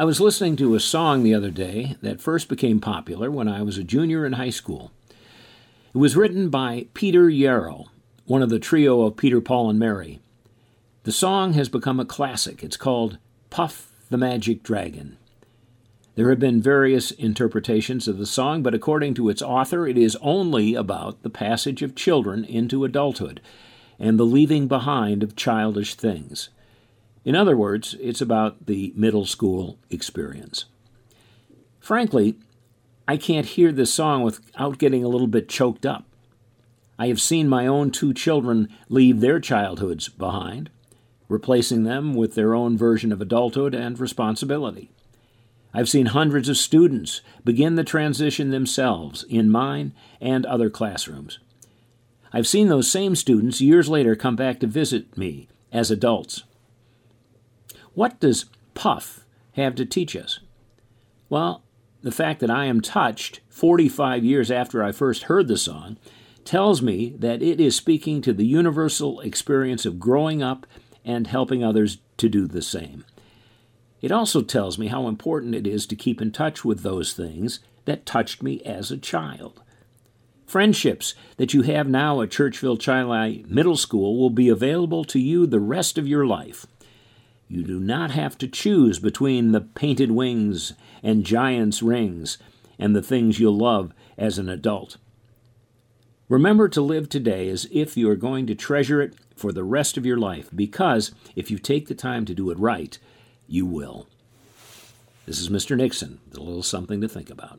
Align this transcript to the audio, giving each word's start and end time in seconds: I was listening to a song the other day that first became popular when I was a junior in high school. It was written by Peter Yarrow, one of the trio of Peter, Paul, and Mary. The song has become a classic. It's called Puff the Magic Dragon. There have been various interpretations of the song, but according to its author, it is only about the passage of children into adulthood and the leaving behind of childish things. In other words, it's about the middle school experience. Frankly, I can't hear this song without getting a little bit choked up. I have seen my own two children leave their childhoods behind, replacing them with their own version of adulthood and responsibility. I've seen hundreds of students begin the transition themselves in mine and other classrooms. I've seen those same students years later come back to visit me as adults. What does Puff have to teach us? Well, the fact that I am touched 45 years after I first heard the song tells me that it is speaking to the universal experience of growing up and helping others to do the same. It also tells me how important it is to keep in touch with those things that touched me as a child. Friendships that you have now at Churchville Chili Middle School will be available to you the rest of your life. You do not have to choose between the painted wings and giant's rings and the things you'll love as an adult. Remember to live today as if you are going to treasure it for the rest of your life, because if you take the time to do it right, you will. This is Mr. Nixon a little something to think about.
I 0.00 0.04
was 0.04 0.18
listening 0.18 0.56
to 0.56 0.74
a 0.74 0.80
song 0.80 1.22
the 1.22 1.34
other 1.34 1.50
day 1.50 1.94
that 2.00 2.22
first 2.22 2.48
became 2.48 2.80
popular 2.80 3.30
when 3.30 3.48
I 3.48 3.60
was 3.60 3.76
a 3.76 3.84
junior 3.84 4.24
in 4.24 4.32
high 4.32 4.48
school. 4.48 4.92
It 5.94 5.98
was 5.98 6.16
written 6.16 6.48
by 6.48 6.86
Peter 6.94 7.28
Yarrow, 7.28 7.84
one 8.24 8.40
of 8.40 8.48
the 8.48 8.58
trio 8.58 9.02
of 9.02 9.18
Peter, 9.18 9.42
Paul, 9.42 9.68
and 9.68 9.78
Mary. 9.78 10.18
The 11.02 11.12
song 11.12 11.52
has 11.52 11.68
become 11.68 12.00
a 12.00 12.06
classic. 12.06 12.64
It's 12.64 12.78
called 12.78 13.18
Puff 13.50 13.92
the 14.08 14.16
Magic 14.16 14.62
Dragon. 14.62 15.18
There 16.14 16.30
have 16.30 16.40
been 16.40 16.62
various 16.62 17.10
interpretations 17.10 18.08
of 18.08 18.16
the 18.16 18.24
song, 18.24 18.62
but 18.62 18.72
according 18.72 19.12
to 19.16 19.28
its 19.28 19.42
author, 19.42 19.86
it 19.86 19.98
is 19.98 20.16
only 20.22 20.74
about 20.74 21.22
the 21.22 21.28
passage 21.28 21.82
of 21.82 21.94
children 21.94 22.46
into 22.46 22.86
adulthood 22.86 23.42
and 23.98 24.18
the 24.18 24.24
leaving 24.24 24.66
behind 24.66 25.22
of 25.22 25.36
childish 25.36 25.94
things. 25.94 26.48
In 27.24 27.36
other 27.36 27.56
words, 27.56 27.96
it's 28.00 28.20
about 28.20 28.66
the 28.66 28.92
middle 28.96 29.26
school 29.26 29.78
experience. 29.90 30.64
Frankly, 31.78 32.36
I 33.06 33.16
can't 33.16 33.46
hear 33.46 33.72
this 33.72 33.92
song 33.92 34.22
without 34.22 34.78
getting 34.78 35.04
a 35.04 35.08
little 35.08 35.26
bit 35.26 35.48
choked 35.48 35.84
up. 35.84 36.04
I 36.98 37.08
have 37.08 37.20
seen 37.20 37.48
my 37.48 37.66
own 37.66 37.90
two 37.90 38.14
children 38.14 38.68
leave 38.88 39.20
their 39.20 39.40
childhoods 39.40 40.08
behind, 40.08 40.70
replacing 41.28 41.84
them 41.84 42.14
with 42.14 42.34
their 42.34 42.54
own 42.54 42.76
version 42.76 43.10
of 43.12 43.20
adulthood 43.20 43.74
and 43.74 43.98
responsibility. 43.98 44.90
I've 45.72 45.88
seen 45.88 46.06
hundreds 46.06 46.48
of 46.48 46.56
students 46.56 47.20
begin 47.44 47.76
the 47.76 47.84
transition 47.84 48.50
themselves 48.50 49.24
in 49.28 49.50
mine 49.50 49.92
and 50.20 50.44
other 50.46 50.68
classrooms. 50.68 51.38
I've 52.32 52.46
seen 52.46 52.68
those 52.68 52.90
same 52.90 53.14
students 53.14 53.60
years 53.60 53.88
later 53.88 54.14
come 54.14 54.36
back 54.36 54.60
to 54.60 54.66
visit 54.66 55.16
me 55.16 55.48
as 55.72 55.90
adults. 55.90 56.44
What 57.94 58.20
does 58.20 58.46
Puff 58.74 59.24
have 59.52 59.74
to 59.76 59.84
teach 59.84 60.14
us? 60.14 60.40
Well, 61.28 61.62
the 62.02 62.12
fact 62.12 62.40
that 62.40 62.50
I 62.50 62.66
am 62.66 62.80
touched 62.80 63.40
45 63.50 64.24
years 64.24 64.50
after 64.50 64.82
I 64.82 64.92
first 64.92 65.24
heard 65.24 65.48
the 65.48 65.58
song 65.58 65.98
tells 66.44 66.80
me 66.80 67.14
that 67.18 67.42
it 67.42 67.60
is 67.60 67.76
speaking 67.76 68.22
to 68.22 68.32
the 68.32 68.46
universal 68.46 69.20
experience 69.20 69.84
of 69.84 70.00
growing 70.00 70.42
up 70.42 70.66
and 71.04 71.26
helping 71.26 71.62
others 71.62 71.98
to 72.16 72.28
do 72.28 72.46
the 72.46 72.62
same. 72.62 73.04
It 74.00 74.12
also 74.12 74.42
tells 74.42 74.78
me 74.78 74.86
how 74.86 75.08
important 75.08 75.54
it 75.54 75.66
is 75.66 75.86
to 75.86 75.96
keep 75.96 76.22
in 76.22 76.32
touch 76.32 76.64
with 76.64 76.82
those 76.82 77.12
things 77.12 77.60
that 77.84 78.06
touched 78.06 78.42
me 78.42 78.62
as 78.62 78.90
a 78.90 78.96
child. 78.96 79.60
Friendships 80.46 81.14
that 81.36 81.54
you 81.54 81.62
have 81.62 81.88
now 81.88 82.22
at 82.22 82.30
Churchville 82.30 82.80
Chili 82.80 83.44
Middle 83.46 83.76
School 83.76 84.18
will 84.18 84.30
be 84.30 84.48
available 84.48 85.04
to 85.04 85.18
you 85.20 85.46
the 85.46 85.60
rest 85.60 85.98
of 85.98 86.08
your 86.08 86.26
life. 86.26 86.66
You 87.52 87.64
do 87.64 87.80
not 87.80 88.12
have 88.12 88.38
to 88.38 88.46
choose 88.46 89.00
between 89.00 89.50
the 89.50 89.60
painted 89.60 90.12
wings 90.12 90.74
and 91.02 91.26
giant's 91.26 91.82
rings 91.82 92.38
and 92.78 92.94
the 92.94 93.02
things 93.02 93.40
you'll 93.40 93.58
love 93.58 93.92
as 94.16 94.38
an 94.38 94.48
adult. 94.48 94.98
Remember 96.28 96.68
to 96.68 96.80
live 96.80 97.08
today 97.08 97.48
as 97.48 97.66
if 97.72 97.96
you 97.96 98.08
are 98.08 98.14
going 98.14 98.46
to 98.46 98.54
treasure 98.54 99.02
it 99.02 99.14
for 99.34 99.50
the 99.50 99.64
rest 99.64 99.96
of 99.96 100.06
your 100.06 100.16
life, 100.16 100.48
because 100.54 101.10
if 101.34 101.50
you 101.50 101.58
take 101.58 101.88
the 101.88 101.94
time 101.96 102.24
to 102.26 102.36
do 102.36 102.52
it 102.52 102.58
right, 102.60 102.96
you 103.48 103.66
will. 103.66 104.06
This 105.26 105.40
is 105.40 105.48
Mr. 105.48 105.76
Nixon 105.76 106.20
a 106.32 106.38
little 106.38 106.62
something 106.62 107.00
to 107.00 107.08
think 107.08 107.30
about. 107.30 107.58